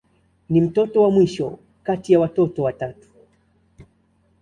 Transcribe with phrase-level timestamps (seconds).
[0.49, 3.07] Ni mtoto wa mwisho kati ya watoto watatu.